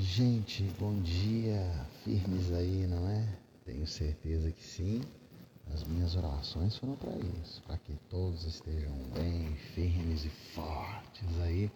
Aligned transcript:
Gente, 0.00 0.62
bom 0.78 0.94
dia. 1.02 1.60
Firmes 2.04 2.52
aí, 2.52 2.86
não 2.86 3.08
é? 3.08 3.26
Tenho 3.64 3.84
certeza 3.84 4.48
que 4.52 4.62
sim. 4.62 5.02
As 5.74 5.82
minhas 5.82 6.14
orações 6.14 6.76
foram 6.76 6.94
para 6.94 7.10
isso, 7.42 7.60
para 7.66 7.76
que 7.78 7.92
todos 8.08 8.44
estejam 8.44 8.94
bem, 9.12 9.56
firmes 9.74 10.24
e 10.24 10.28
fortes 10.54 11.40
aí 11.42 11.68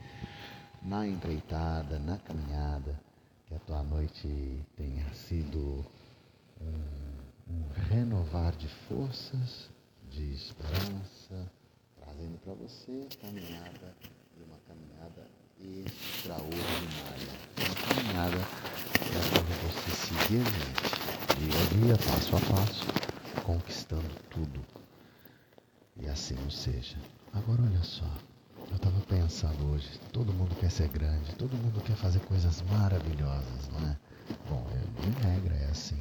na 0.81 1.05
empreitada, 1.05 1.99
na 1.99 2.17
caminhada, 2.19 2.99
que 3.47 3.57
a 3.57 3.59
tua 3.59 3.83
noite 3.83 4.29
tenha 4.77 5.13
sido 5.15 5.85
um, 6.61 7.53
um 7.53 7.69
renovar 7.91 8.55
de 8.55 8.69
forças, 8.87 9.69
de 10.09 10.33
esperança, 10.33 11.51
trazendo 11.99 12.39
para 12.39 12.55
você 12.55 13.09
caminhada 13.21 13.97
e 14.39 14.43
uma 14.45 14.59
caminhada 14.69 15.43
extraordinária. 15.63 17.33
Uma 17.57 17.75
caminhada 17.95 18.39
para 18.99 19.21
seguir 20.33 20.41
adiante, 20.41 21.39
dia 21.39 21.61
a 21.61 21.85
dia, 21.85 21.97
passo 21.99 22.37
a 22.37 22.41
passo, 22.41 22.87
conquistando 23.43 24.09
tudo. 24.31 24.61
E 26.01 26.09
assim 26.09 26.35
não 26.35 26.51
seja. 26.51 26.97
Agora 27.35 27.63
olha 27.63 27.83
só, 27.83 28.11
eu 28.71 28.77
estava 28.77 28.99
pensando 29.01 29.73
hoje, 29.73 29.89
todo 30.13 30.33
mundo 30.33 30.55
quer 30.57 30.71
ser 30.71 30.89
grande, 30.89 31.35
todo 31.35 31.55
mundo 31.57 31.83
quer 31.83 31.97
fazer 31.97 32.21
coisas 32.21 32.63
maravilhosas, 32.63 33.69
não 33.73 33.91
é? 33.91 33.97
Bom, 34.49 34.67
de 35.01 35.11
regra 35.29 35.55
é 35.55 35.67
assim. 35.71 36.01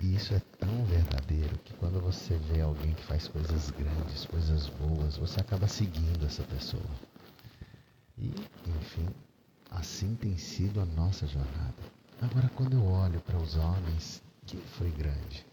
E 0.00 0.14
isso 0.14 0.34
é 0.34 0.40
tão 0.58 0.84
verdadeiro 0.84 1.58
que 1.64 1.72
quando 1.74 2.00
você 2.00 2.36
vê 2.52 2.60
alguém 2.60 2.92
que 2.92 3.02
faz 3.04 3.28
coisas 3.28 3.70
grandes, 3.70 4.26
coisas 4.26 4.68
boas, 4.68 5.16
você 5.16 5.40
acaba 5.40 5.66
seguindo 5.66 6.24
essa 6.24 6.42
pessoa. 6.42 6.90
E, 8.16 8.28
enfim, 8.66 9.08
assim 9.70 10.14
tem 10.16 10.36
sido 10.36 10.80
a 10.80 10.84
nossa 10.84 11.26
jornada. 11.26 11.98
Agora, 12.20 12.50
quando 12.56 12.72
eu 12.72 12.84
olho 12.84 13.20
para 13.20 13.36
os 13.36 13.56
homens, 13.56 14.20
quem 14.44 14.60
foi 14.60 14.90
grande? 14.90 15.46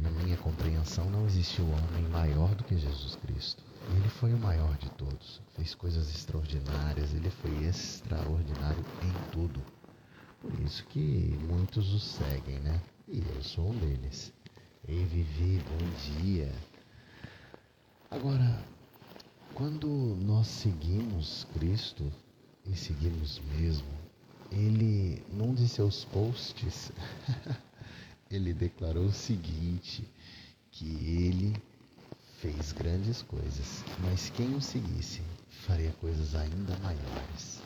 Na 0.00 0.08
minha 0.10 0.36
compreensão, 0.36 1.10
não 1.10 1.26
existiu 1.26 1.64
homem 1.64 2.08
maior 2.10 2.54
do 2.54 2.62
que 2.62 2.78
Jesus 2.78 3.16
Cristo. 3.16 3.60
Ele 3.90 4.08
foi 4.08 4.32
o 4.32 4.38
maior 4.38 4.76
de 4.78 4.88
todos, 4.90 5.40
fez 5.56 5.74
coisas 5.74 6.08
extraordinárias, 6.14 7.12
ele 7.12 7.28
foi 7.28 7.50
extraordinário 7.64 8.84
em 9.02 9.30
tudo. 9.32 9.60
Por 10.40 10.52
isso 10.60 10.84
que 10.86 11.36
muitos 11.48 11.92
o 11.92 11.98
seguem, 11.98 12.60
né? 12.60 12.80
E 13.08 13.18
eu 13.18 13.42
sou 13.42 13.70
um 13.70 13.78
deles. 13.78 14.32
Ei, 14.86 15.04
Vivi, 15.06 15.60
bom 15.68 16.22
dia. 16.22 16.52
Agora, 18.08 18.64
quando 19.54 19.88
nós 20.22 20.46
seguimos 20.46 21.48
Cristo, 21.52 22.12
e 22.64 22.76
seguimos 22.76 23.40
mesmo, 23.58 24.01
ele, 24.52 25.22
num 25.32 25.54
de 25.54 25.68
seus 25.68 26.04
posts, 26.04 26.92
ele 28.30 28.52
declarou 28.52 29.06
o 29.06 29.12
seguinte, 29.12 30.06
que 30.70 30.86
ele 30.86 31.56
fez 32.40 32.72
grandes 32.72 33.22
coisas, 33.22 33.84
mas 34.00 34.30
quem 34.30 34.54
o 34.54 34.60
seguisse 34.60 35.22
faria 35.66 35.92
coisas 36.00 36.34
ainda 36.34 36.76
maiores. 36.78 37.60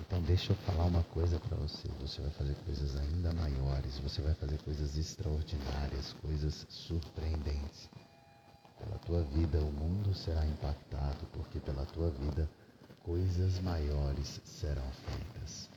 Então 0.00 0.20
deixa 0.22 0.52
eu 0.52 0.56
falar 0.58 0.84
uma 0.84 1.02
coisa 1.02 1.40
para 1.40 1.56
você, 1.56 1.88
você 2.00 2.20
vai 2.20 2.30
fazer 2.30 2.54
coisas 2.64 2.96
ainda 2.96 3.32
maiores, 3.32 3.98
você 3.98 4.22
vai 4.22 4.34
fazer 4.34 4.58
coisas 4.58 4.96
extraordinárias, 4.96 6.12
coisas 6.22 6.66
surpreendentes. 6.68 7.88
Pela 8.78 8.98
tua 8.98 9.22
vida 9.22 9.58
o 9.58 9.72
mundo 9.72 10.14
será 10.14 10.46
impactado, 10.46 11.26
porque 11.32 11.58
pela 11.58 11.84
tua 11.86 12.10
vida 12.10 12.48
coisas 13.02 13.58
maiores 13.60 14.40
serão 14.44 14.86
feitas. 14.92 15.75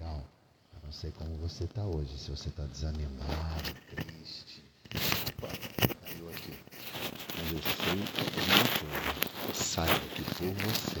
Então, 0.00 0.24
eu 0.72 0.80
não 0.82 0.92
sei 0.92 1.10
como 1.10 1.36
você 1.36 1.64
está 1.64 1.84
hoje, 1.84 2.16
se 2.16 2.30
você 2.30 2.48
está 2.48 2.64
desanimado, 2.64 3.74
triste. 3.90 4.64
Opa, 5.28 5.48
caiu 6.00 6.30
aqui. 6.30 6.54
Mas 7.36 7.52
eu 7.52 7.60
sei 7.60 7.92
uma 7.92 8.64
coisa, 8.80 9.62
saiba 9.62 10.00
que 10.14 10.22
por 10.22 10.54
você 10.54 11.00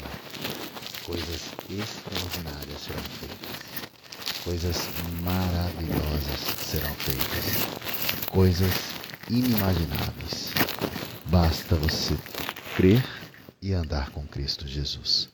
coisas 1.06 1.50
extraordinárias 1.70 2.80
serão 2.82 3.02
feitas. 3.02 4.44
Coisas 4.44 4.76
maravilhosas 5.22 6.40
serão 6.62 6.94
feitas. 6.96 8.26
Coisas 8.30 8.74
inimagináveis. 9.30 10.52
Basta 11.24 11.74
você 11.76 12.14
crer 12.76 13.02
e 13.62 13.72
andar 13.72 14.10
com 14.10 14.26
Cristo 14.26 14.68
Jesus. 14.68 15.30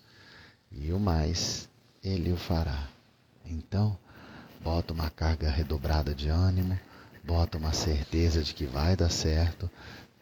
E 0.70 0.92
o 0.92 1.00
mais, 1.00 1.68
Ele 2.00 2.32
o 2.32 2.36
fará. 2.36 2.95
Então, 3.48 3.98
bota 4.60 4.92
uma 4.92 5.10
carga 5.10 5.50
redobrada 5.50 6.14
de 6.14 6.28
ânimo, 6.28 6.78
bota 7.24 7.58
uma 7.58 7.72
certeza 7.72 8.42
de 8.42 8.54
que 8.54 8.66
vai 8.66 8.96
dar 8.96 9.10
certo, 9.10 9.70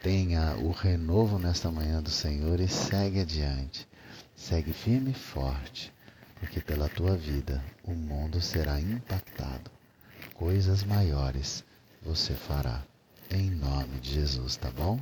tenha 0.02 0.54
o 0.56 0.70
renovo 0.70 1.38
nesta 1.38 1.70
manhã 1.70 2.02
do 2.02 2.10
Senhor 2.10 2.60
e 2.60 2.68
segue 2.68 3.20
adiante. 3.20 3.88
Segue 4.36 4.72
firme 4.72 5.12
e 5.12 5.14
forte, 5.14 5.92
porque 6.38 6.60
pela 6.60 6.88
tua 6.88 7.16
vida 7.16 7.64
o 7.84 7.92
mundo 7.92 8.40
será 8.40 8.80
impactado. 8.80 9.70
Coisas 10.34 10.84
maiores 10.84 11.64
você 12.02 12.34
fará. 12.34 12.82
Em 13.30 13.50
nome 13.50 13.98
de 14.00 14.12
Jesus, 14.12 14.56
tá 14.56 14.70
bom? 14.70 15.00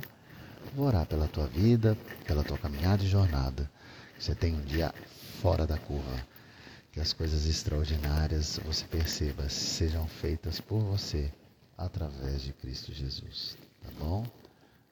Vou 0.73 0.87
orar 0.87 1.05
pela 1.05 1.27
tua 1.27 1.45
vida, 1.45 1.97
pela 2.25 2.43
tua 2.43 2.57
caminhada 2.57 3.03
e 3.03 3.07
jornada. 3.07 3.69
Você 4.17 4.33
tenha 4.33 4.55
um 4.55 4.61
dia 4.61 4.93
fora 5.41 5.67
da 5.67 5.77
curva. 5.77 6.32
Que 6.93 6.99
as 6.99 7.11
coisas 7.11 7.47
extraordinárias 7.47 8.59
você 8.63 8.85
perceba 8.85 9.49
sejam 9.49 10.07
feitas 10.07 10.61
por 10.61 10.79
você 10.79 11.33
através 11.75 12.43
de 12.43 12.53
Cristo 12.53 12.93
Jesus. 12.93 13.57
Tá 13.81 13.89
bom? 13.97 14.23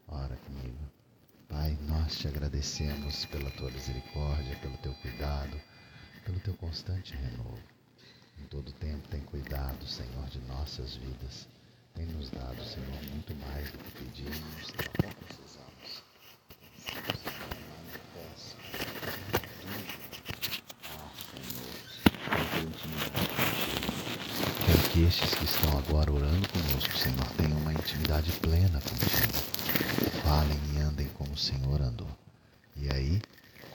Ora 0.08 0.36
comigo. 0.38 0.80
Pai, 1.48 1.78
nós 1.88 2.18
te 2.18 2.28
agradecemos 2.28 3.26
pela 3.26 3.52
tua 3.52 3.70
misericórdia, 3.70 4.56
pelo 4.58 4.78
teu 4.78 4.94
cuidado, 4.96 5.62
pelo 6.26 6.40
teu 6.40 6.56
constante 6.56 7.14
renovo. 7.14 7.60
Em 8.40 8.46
todo 8.48 8.72
tempo 8.74 9.08
tem 9.10 9.22
cuidado, 9.22 9.86
Senhor, 9.88 10.28
de 10.30 10.40
nossas 10.40 10.96
vidas. 10.96 11.48
Tem 11.94 12.08
nos 12.08 12.32
dado, 12.32 12.64
Senhor, 12.64 13.04
muito 13.12 13.36
mais 13.36 13.70
do 13.70 13.78
que 13.78 13.92
pedimos, 13.92 14.68
do 14.68 14.74
que 14.74 15.16
precisamos. 15.26 16.04
Quero 24.66 24.91
estes 25.04 25.34
que 25.34 25.46
estão 25.46 25.78
agora 25.80 26.12
orando 26.12 26.48
conosco, 26.50 26.96
Senhor, 26.98 27.26
tenham 27.38 27.58
uma 27.58 27.74
intimidade 27.74 28.32
plena 28.34 28.80
contigo. 28.82 29.34
Falem 30.24 30.60
e 30.76 30.80
andem 30.80 31.08
como 31.18 31.34
o 31.34 31.38
Senhor 31.38 31.82
andou. 31.82 32.10
E 32.76 32.88
aí, 32.94 33.22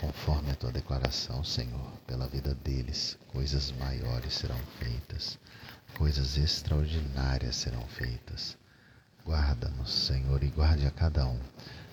conforme 0.00 0.53
a 0.53 0.54
tua 0.54 0.70
declaração, 0.70 1.42
Senhor, 1.42 1.92
pela 2.06 2.28
vida 2.28 2.54
deles, 2.54 3.19
coisas 3.28 3.72
maiores 3.72 4.34
serão 4.34 4.59
feitas, 4.78 5.38
coisas 5.97 6.37
extraordinárias 6.37 7.56
serão 7.56 7.82
feitas. 7.88 8.56
Guarda-nos, 9.25 9.93
Senhor, 9.93 10.43
e 10.44 10.48
guarde 10.48 10.87
a 10.87 10.91
cada 10.93 11.26
um 11.26 11.41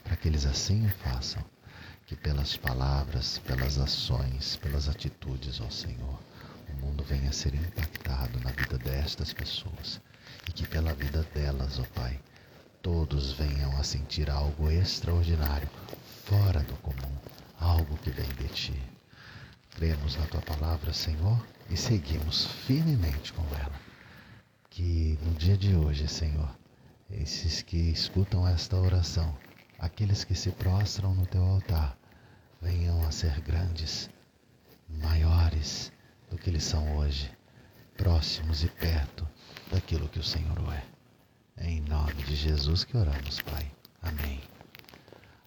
para 0.04 0.16
que 0.16 0.28
eles 0.28 0.46
assim 0.46 0.86
o 0.86 0.90
façam, 0.90 1.44
que 2.06 2.16
pelas 2.16 2.56
palavras, 2.56 3.40
pelas 3.40 3.80
ações, 3.80 4.58
pelas 4.58 4.88
atitudes, 4.88 5.60
ó 5.60 5.70
Senhor, 5.70 6.20
mundo 6.84 7.04
venha 7.04 7.30
a 7.30 7.34
ser 7.34 7.56
impactado 7.56 8.40
na 8.42 8.52
vida 8.52 8.78
destas 8.78 9.32
pessoas 9.32 10.02
e 10.48 10.52
que 10.52 10.68
pela 10.68 10.94
vida 10.94 11.24
delas, 11.34 11.80
ó 11.80 11.84
Pai, 11.96 12.20
todos 12.82 13.34
venham 13.34 13.76
a 13.78 13.84
sentir 13.84 14.30
algo 14.30 14.70
extraordinário, 14.70 15.70
fora 16.26 16.60
do 16.62 16.76
comum, 16.78 17.18
algo 17.60 17.98
que 17.98 18.10
vem 18.10 18.28
de 18.28 18.48
Ti. 18.50 18.84
Cremos 19.76 20.18
na 20.18 20.28
Tua 20.28 20.42
palavra, 20.42 20.92
Senhor, 20.92 21.46
e 21.70 21.78
seguimos 21.78 22.48
firmemente 22.66 23.32
com 23.32 23.44
ela. 23.56 23.80
Que 24.70 25.18
no 25.24 25.34
dia 25.36 25.58
de 25.58 25.76
hoje, 25.76 26.08
Senhor, 26.08 26.50
esses 27.10 27.62
que 27.62 27.78
escutam 27.78 28.48
esta 28.48 28.76
oração 28.76 29.38
aqueles 29.84 30.24
que 30.24 30.34
se 30.34 30.50
prostram 30.52 31.14
no 31.14 31.26
teu 31.26 31.44
altar 31.44 31.98
venham 32.62 33.06
a 33.06 33.12
ser 33.12 33.42
grandes, 33.42 34.10
maiores 34.88 35.92
do 36.34 36.40
que 36.40 36.50
eles 36.50 36.64
são 36.64 36.98
hoje, 36.98 37.32
próximos 37.96 38.64
e 38.64 38.68
perto 38.68 39.28
daquilo 39.72 40.10
que 40.10 40.18
o 40.18 40.24
Senhor 40.24 40.58
é. 40.74 40.84
Em 41.64 41.80
nome 41.82 42.24
de 42.24 42.36
Jesus 42.36 42.84
que 42.84 42.98
oramos, 42.98 43.40
Pai. 43.42 43.72
Amém. 44.02 44.42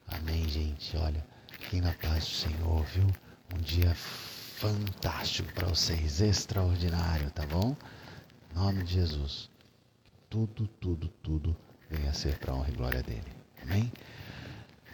Amém, 0.06 0.48
gente. 0.48 0.96
Olha, 0.96 1.26
fiquem 1.58 1.80
na 1.80 1.92
paz 1.94 2.24
do 2.24 2.30
Senhor, 2.30 2.84
viu? 2.84 3.06
Um 3.52 3.58
dia 3.58 3.92
fantástico 3.96 5.52
para 5.54 5.66
vocês, 5.66 6.20
extraordinário, 6.20 7.32
tá 7.32 7.44
bom? 7.46 7.76
Em 8.52 8.54
nome 8.54 8.84
de 8.84 8.94
Jesus. 8.94 9.50
Tudo, 10.30 10.68
tudo, 10.80 11.08
tudo 11.20 11.56
venha 11.90 12.10
a 12.10 12.14
ser 12.14 12.38
para 12.38 12.54
honra 12.54 12.68
e 12.68 12.76
glória 12.76 13.02
dele. 13.02 13.32
Amém? 13.60 13.92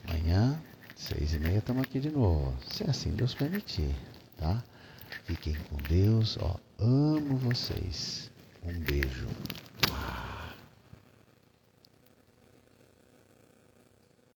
Amanhã, 0.09 0.59
seis 0.97 1.35
e 1.35 1.39
meia, 1.39 1.59
estamos 1.59 1.83
aqui 1.83 2.01
de 2.01 2.11
novo. 2.11 2.57
Se 2.67 2.83
assim 2.89 3.11
Deus 3.11 3.35
permitir, 3.35 3.95
tá? 4.39 4.65
Fiquem 5.25 5.55
com 5.69 5.77
Deus, 5.89 6.39
ó, 6.41 6.57
amo 6.79 7.37
vocês. 7.37 8.31
Um 8.65 8.79
beijo. 8.81 9.27